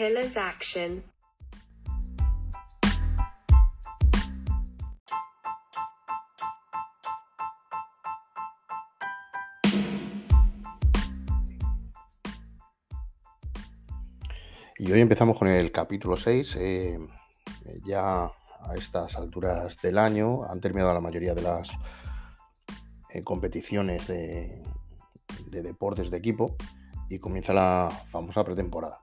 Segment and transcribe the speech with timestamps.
[0.00, 1.04] Pillars Action.
[14.78, 16.56] Y hoy empezamos con el capítulo 6.
[16.56, 16.98] eh,
[17.84, 21.72] ya a estas alturas del año han terminado la mayoría de las
[23.10, 24.62] eh, competiciones de
[25.50, 26.56] deportes de equipo
[27.10, 29.02] y comienza la famosa pretemporada.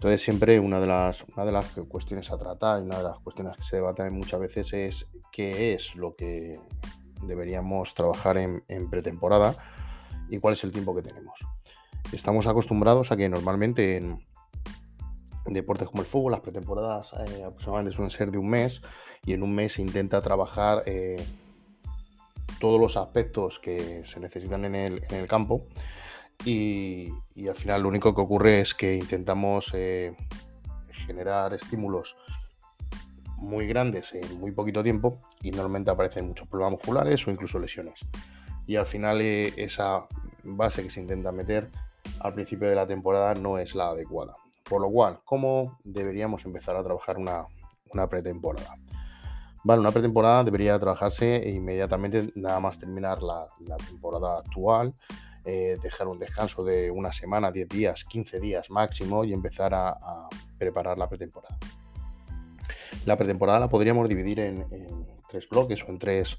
[0.00, 3.18] Entonces siempre una de, las, una de las cuestiones a tratar y una de las
[3.18, 6.58] cuestiones que se debaten muchas veces es qué es lo que
[7.26, 9.54] deberíamos trabajar en, en pretemporada
[10.30, 11.38] y cuál es el tiempo que tenemos.
[12.14, 14.26] Estamos acostumbrados a que normalmente en,
[15.44, 18.80] deportes como el fútbol, las pretemporadas eh, aproximadamente suelen ser de un mes
[19.26, 21.22] y en un mes se intenta trabajar eh,
[22.58, 25.66] todos los aspectos que se necesitan en el, en el campo
[26.44, 27.12] y,
[27.48, 30.14] al final lo único que ocurre es que intentamos eh,
[30.90, 32.16] generar estímulos
[33.36, 38.00] muy grandes en muy poquito tiempo y normalmente aparecen muchos problemas musculares o incluso lesiones.
[38.66, 40.06] Y al final eh, esa
[40.44, 41.70] base que se intenta meter
[42.20, 44.34] al principio de la temporada no es la adecuada.
[44.64, 47.46] Por lo cual, ¿cómo deberíamos empezar a trabajar una,
[48.08, 48.76] pretemporada?
[49.64, 53.46] Vale, una pretemporada debería trabajarse inmediatamente, nada más terminar la
[53.88, 54.94] temporada actual,
[55.44, 60.28] eh, dejar un descanso de una semana, 10 días, 15 días máximo y empezar a,
[60.58, 61.56] preparar la pretemporada.
[63.06, 66.38] La pretemporada la podríamos dividir en, en, tres bloques o en tres,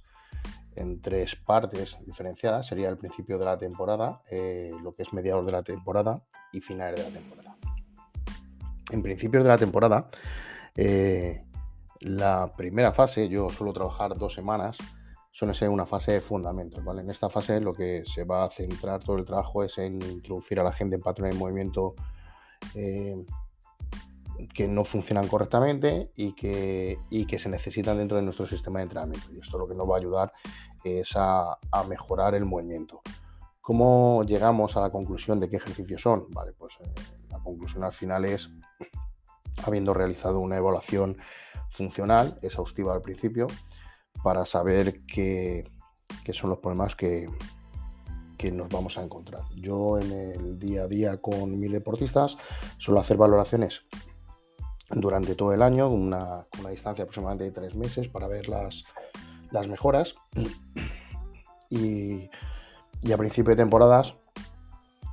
[0.75, 2.67] en tres partes diferenciadas.
[2.67, 6.61] Sería el principio de la temporada, eh, lo que es mediados de la temporada y
[6.61, 7.57] finales de la temporada
[8.91, 10.09] en principios de la temporada,
[10.75, 11.44] eh,
[11.99, 14.77] la primera fase, yo suelo trabajar dos semanas,
[15.32, 16.84] suele ser una fase de fundamentos.
[16.84, 17.02] ¿vale?
[17.02, 20.60] En esta fase lo que se va a centrar todo el trabajo es en introducir
[20.60, 21.96] a la gente en patrones de movimiento
[22.76, 23.26] eh,
[24.53, 28.84] que no funcionan correctamente y que, y que, se necesitan dentro de nuestro sistema de
[28.84, 29.31] entrenamiento.
[29.31, 30.31] Y esto lo que nos va a ayudar
[30.84, 33.02] es a, mejorar el movimiento.
[33.62, 36.25] ¿Cómo llegamos a la conclusión de qué ejercicios son?
[36.30, 36.91] Vale, pues eh,
[37.30, 38.50] la conclusión al final es,
[39.64, 41.18] habiendo realizado una evaluación
[41.70, 43.47] funcional, exhaustiva al principio,
[44.24, 45.66] para saber qué,
[46.34, 47.28] son los problemas que,
[48.52, 49.44] nos vamos a encontrar.
[49.56, 52.38] Yo en el día a día con mis deportistas
[52.80, 53.84] suelo hacer valoraciones
[54.90, 58.84] durante todo el año, una, una distancia aproximadamente de tres meses para ver las,
[59.68, 60.16] mejoras.
[61.70, 62.30] Y,
[63.02, 64.16] y a principio de temporadas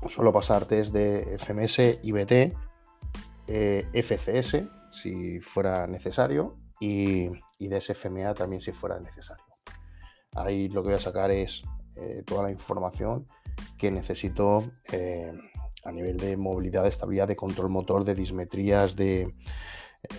[0.08, 2.54] suelo pasar test de FMS, IBT,
[3.46, 9.44] eh, FCS si fuera necesario y, y, de SFMA también si fuera necesario.
[10.34, 11.62] Ahí lo que voy a sacar es
[12.00, 13.26] eh, toda la información
[13.76, 15.32] que necesito eh,
[15.84, 19.34] a nivel de movilidad, de estabilidad, de control motor, de dismetrías, de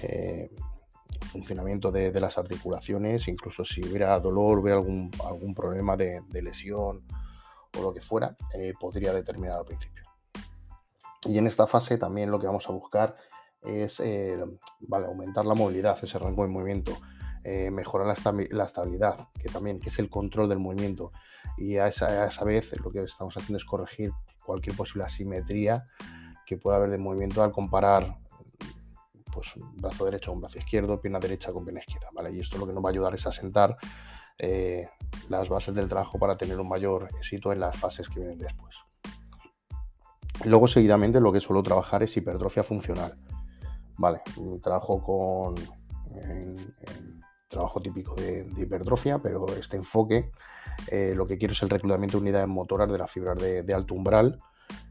[0.01, 0.49] eh,
[1.31, 7.05] funcionamiento de, las articulaciones, incluso si hubiera dolor, hubiera algún, algún problema de, lesión
[7.77, 8.35] o lo que fuera,
[8.79, 10.03] podría determinar al principio.
[11.25, 13.15] Y en esta fase también lo que vamos a buscar
[13.61, 14.41] es eh,
[14.81, 16.97] vale, aumentar la movilidad, ese rango de movimiento,
[17.43, 21.11] eh, mejorar la, esta la, estabilidad, que también que es el control del movimiento.
[21.57, 24.11] Y a esa, a esa, vez lo que estamos haciendo es corregir
[24.45, 25.83] cualquier posible asimetría
[26.45, 28.17] que pueda haber de movimiento al comparar
[29.31, 32.09] pues, un brazo derecho con brazo izquierdo, pierna derecha con pierna izquierda.
[32.13, 32.31] ¿vale?
[32.31, 33.77] Y esto lo que nos va a ayudar es a sentar
[34.37, 34.89] eh,
[35.27, 38.75] las bases del trabajo para tener un mayor éxito en las fases que vienen después.
[40.45, 43.17] Luego, seguidamente, lo que suelo trabajar es hipertrofia funcional.
[43.99, 44.21] Vale,
[44.63, 45.55] trabajo con
[47.49, 50.31] trabajo típico de, hipertrofia, pero este enfoque
[50.87, 53.73] eh, lo que quiero es el reclutamiento de unidades motoras de las fibras de, de
[53.73, 54.39] alto umbral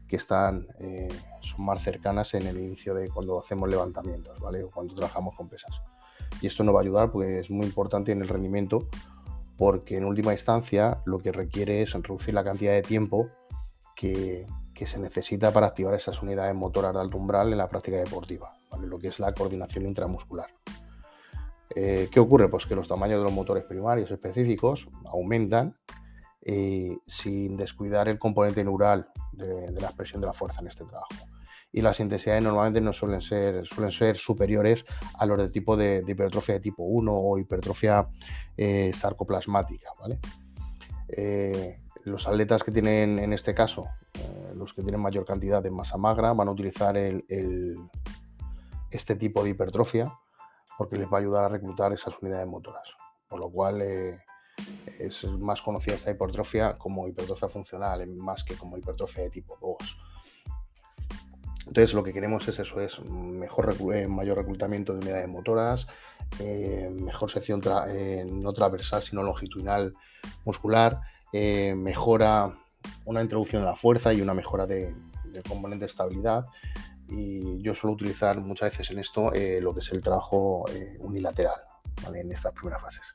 [0.07, 1.07] que están eh,
[1.41, 4.63] son más cercanas en el inicio de cuando hacemos levantamientos, ¿vale?
[4.63, 5.81] O cuando trabajamos con pesas.
[6.41, 8.87] Y esto nos va a ayudar porque es muy importante en el rendimiento
[9.57, 13.29] porque en última instancia lo que requiere es reducir la cantidad de tiempo
[13.95, 17.97] que, que se necesita para activar esas unidades motoras de alto umbral en la práctica
[17.97, 20.49] deportiva, lo que es la coordinación intramuscular.
[21.75, 22.49] Eh, ¿Qué ocurre?
[22.49, 25.75] Pues que los tamaños de los motores primarios específicos aumentan
[26.41, 31.13] eh, sin descuidar el componente neural de, la expresión de la fuerza en este trabajo.
[31.71, 36.03] Y las intensidades normalmente no suelen ser, suelen ser superiores a los de tipo de,
[36.07, 38.09] hipertrofia de tipo 1 o hipertrofia
[38.57, 39.89] eh, sarcoplasmática.
[42.05, 43.85] los atletas que tienen, en este caso,
[44.55, 47.23] los que tienen mayor cantidad de masa magra, van a utilizar el,
[48.91, 50.11] este tipo de hipertrofia
[50.79, 52.89] porque les va a ayudar a reclutar esas unidades motoras.
[53.27, 54.17] Por lo cual eh,
[54.97, 59.97] es más conocida esta hipertrofia como hipertrofia funcional, más que como hipertrofia de tipo 2.
[61.67, 65.85] Entonces lo que queremos es eso, es mejor, eh, mayor reclutamiento de unidades motoras,
[66.39, 69.93] eh, mejor sección no transversal sino longitudinal
[70.45, 71.01] muscular,
[71.33, 72.57] mejora,
[73.03, 74.95] una introducción de la fuerza y una mejora de,
[75.25, 76.45] del componente de estabilidad.
[77.09, 80.65] Y yo suelo utilizar muchas veces en esto lo que es el trabajo
[80.99, 81.61] unilateral,
[82.13, 83.13] en estas primeras fases.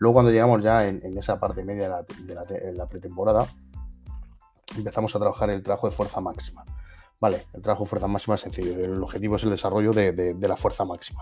[0.00, 3.46] Luego cuando llegamos ya en, esa parte media de la, pretemporada,
[4.74, 6.64] empezamos a trabajar el trabajo de fuerza máxima.
[7.20, 8.82] Vale, el trabajo de fuerza máxima es sencillo.
[8.82, 11.20] El objetivo es el desarrollo de, la fuerza máxima.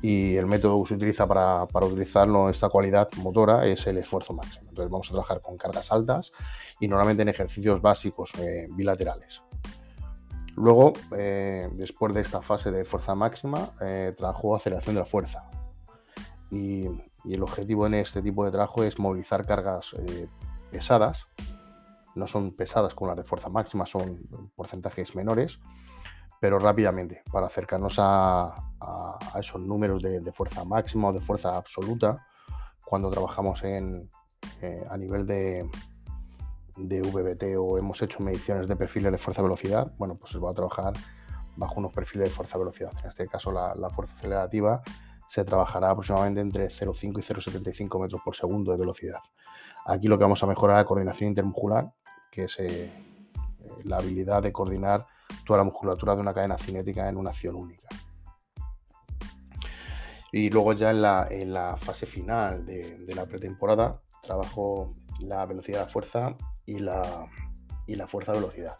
[0.00, 4.32] Y el método que se utiliza para, para utilizarlo, esta cualidad motora, es el esfuerzo
[4.32, 4.68] máximo.
[4.68, 6.30] Entonces vamos a trabajar con cargas altas
[6.78, 9.42] y normalmente en ejercicios básicos eh, bilaterales.
[10.58, 15.48] Luego, eh, después de esta fase de fuerza máxima, eh, trabajo aceleración de la fuerza.
[16.50, 16.86] Y,
[17.24, 19.94] el objetivo en este tipo de trabajo es movilizar cargas
[20.70, 21.26] pesadas
[22.18, 25.58] no son pesadas como las de fuerza máxima, son porcentajes menores,
[26.40, 28.54] pero rápidamente, para acercarnos a,
[29.38, 32.26] esos números de, fuerza máxima o de fuerza absoluta,
[32.84, 34.10] cuando trabajamos en,
[34.60, 35.68] eh, a nivel de,
[36.78, 40.54] de VBT o hemos hecho mediciones de perfiles de fuerza-velocidad, bueno, pues se va a
[40.54, 40.92] trabajar
[41.56, 42.92] bajo unos perfiles de fuerza-velocidad.
[43.02, 44.82] En este caso, la, la fuerza acelerativa
[45.26, 49.20] se trabajará aproximadamente entre 0,5 y 0,75 metros por segundo de velocidad.
[49.84, 51.92] Aquí lo que vamos a mejorar es la coordinación intermuscular,
[52.30, 52.90] que es eh,
[53.84, 55.06] la habilidad de coordinar
[55.44, 57.88] toda la musculatura de una cadena cinética en una acción única.
[60.32, 66.36] Y luego ya en la, fase final de, la pretemporada trabajo la velocidad de fuerza
[66.66, 67.26] y la,
[67.86, 68.76] y la fuerza-velocidad.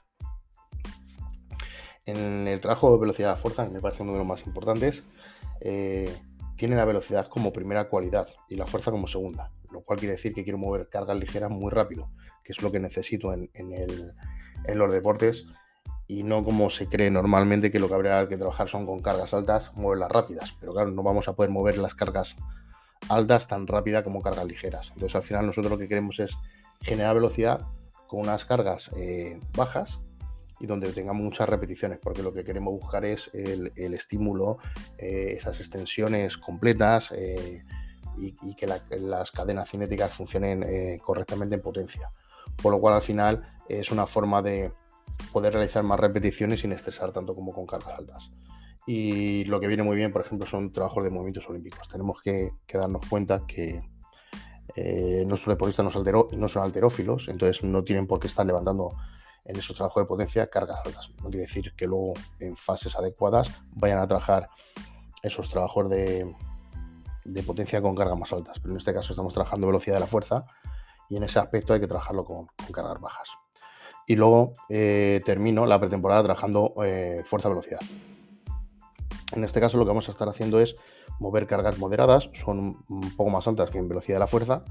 [2.07, 5.03] En el trabajo de velocidad de fuerza, que me parece uno de los más importantes,
[5.61, 6.15] eh,
[6.57, 10.35] tiene la velocidad como primera cualidad y la fuerza como segunda, lo cual quiere decir
[10.35, 12.11] que quiero mover cargas ligeras muy rápido,
[12.43, 13.49] que es lo que necesito en,
[14.75, 15.47] los deportes
[16.07, 19.33] y no como se cree normalmente que lo que habría que trabajar son con cargas
[19.35, 22.37] altas, moverlas rápidas, pero claro, no vamos a poder mover las cargas
[23.09, 24.91] altas tan rápida como cargas ligeras.
[24.95, 26.37] Entonces al final nosotros lo que queremos es
[26.83, 27.67] generar velocidad
[28.07, 30.01] con unas cargas eh, bajas
[30.61, 34.59] y donde tengamos muchas repeticiones, porque lo que queremos buscar es el, estímulo,
[34.97, 37.63] eh, esas extensiones completas eh,
[38.17, 42.11] y, que las cadenas cinéticas funcionen correctamente en potencia.
[42.61, 44.73] Por lo cual al final es una forma de
[45.33, 48.31] poder realizar más repeticiones sin estresar tanto como con cargas altas.
[48.87, 51.89] Y lo que viene muy bien, por ejemplo, son trabajos de movimientos olímpicos.
[51.89, 53.83] Tenemos que, darnos cuenta que
[55.27, 58.93] nuestros deportistas no, no son alterófilos, entonces no tienen por qué estar levantando
[59.49, 61.11] en esos trabajos de potencia cargas altas.
[61.23, 64.49] No quiere decir que luego en fases adecuadas vayan a trabajar
[65.23, 66.35] esos trabajos de,
[67.47, 68.61] potencia con cargas más altas.
[68.61, 70.45] Pero en este caso estamos trabajando velocidad de la fuerza
[71.09, 73.31] y en ese aspecto hay que trabajarlo con, cargas bajas.
[74.07, 77.81] Y luego eh, termino la pretemporada trabajando eh, fuerza-velocidad.
[79.33, 80.77] En este caso lo que vamos a estar haciendo es
[81.21, 84.65] mover cargas moderadas, son un poco más altas que en velocidad de la fuerza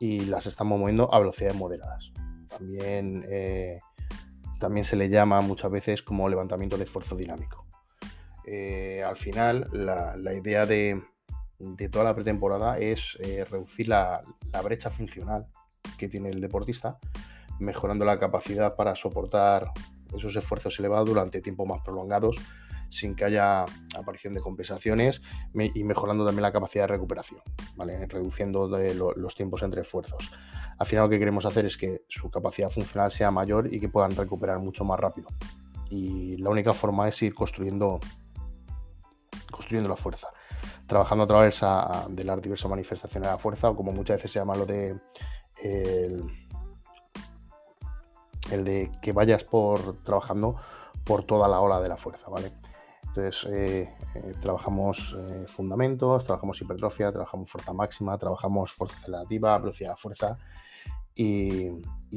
[0.00, 2.12] y las estamos moviendo a velocidades moderadas.
[2.48, 3.78] También eh,
[4.58, 7.66] también se le llama muchas veces como levantamiento de esfuerzo dinámico.
[8.46, 11.02] Eh, al final, la, idea de,
[11.90, 14.22] toda la pretemporada es eh, reducir la,
[14.62, 15.46] brecha funcional
[15.98, 16.98] que tiene el deportista,
[17.58, 19.70] mejorando la capacidad para soportar
[20.16, 22.36] esos esfuerzos elevados durante tiempos más prolongados
[22.94, 23.64] sin que haya
[23.96, 25.20] aparición de compensaciones
[25.52, 27.40] y mejorando también la capacidad de recuperación,
[28.08, 30.30] reduciendo los tiempos entre esfuerzos
[30.78, 33.88] al final lo que queremos hacer es que su capacidad funcional sea mayor y que
[33.88, 35.28] puedan recuperar mucho más rápido.
[35.88, 38.00] Y la única forma es ir construyendo,
[39.50, 40.28] construyendo la fuerza,
[40.86, 41.60] trabajando a través
[42.08, 45.00] de las diversas manifestaciones de la fuerza, o como muchas veces se llama lo de
[45.62, 46.24] el,
[48.64, 50.56] de que vayas por trabajando
[51.04, 52.50] por toda la ola de la fuerza, ¿vale?
[53.16, 59.96] Entonces, eh, eh, trabajamos eh, fundamentos, trabajamos hipertrofia, trabajamos fuerza máxima, trabajamos fuerza acelerativa, velocidad
[59.96, 60.36] fuerza
[61.14, 61.70] y,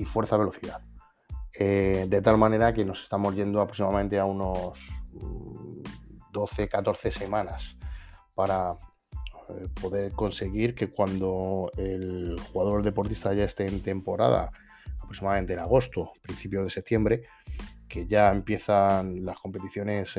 [0.05, 0.81] fuerza-velocidad.
[1.59, 4.89] Eh, de tal manera que nos estamos yendo aproximadamente a unos
[6.31, 7.77] 12, mm, 14 semanas
[8.33, 8.75] para
[9.79, 14.51] poder conseguir que cuando el jugador deportista ya esté en temporada,
[14.99, 17.23] aproximadamente en agosto, principios de septiembre,
[17.87, 20.17] que ya empiezan las competiciones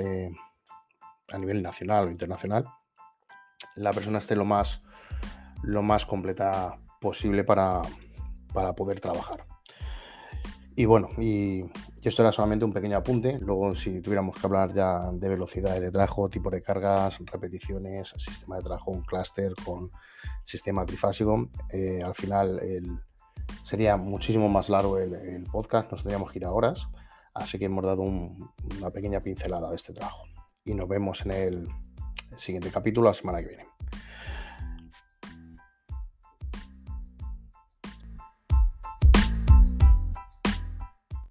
[1.33, 2.67] a nivel nacional o internacional,
[3.77, 4.83] la persona esté lo más,
[5.63, 7.83] lo más completa posible para,
[8.53, 9.45] para poder trabajar.
[10.79, 11.65] Y bueno, y,
[12.05, 13.37] esto era solamente un pequeño apunte.
[13.41, 18.59] Luego, si tuviéramos que hablar ya de velocidad de trabajo, tipo de cargas, repeticiones, sistema
[18.59, 19.91] de trabajo, un clúster con
[20.45, 22.61] sistema trifásico, eh, al final
[23.65, 26.89] sería muchísimo más largo el, podcast, nos tendríamos que ir a horas.
[27.35, 30.23] Así que hemos dado una pequeña pincelada de este trabajo.
[30.69, 31.69] Y nos vemos en el
[32.37, 33.65] siguiente capítulo la semana que viene.